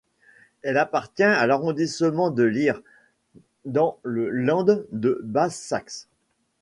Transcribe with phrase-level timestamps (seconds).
[0.63, 2.71] Elle appartient à l'arrondissement de Leer,
[3.65, 6.07] dans le Land de Basse-Saxe.